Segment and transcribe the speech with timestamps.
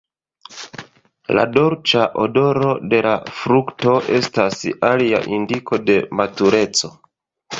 [1.39, 3.11] La dolĉa odoro de la
[3.41, 6.91] frukto estas alia indiko de matureco.